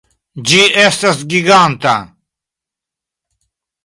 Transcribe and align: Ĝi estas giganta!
Ĝi 0.51 0.61
estas 0.83 1.19
giganta! 1.33 1.93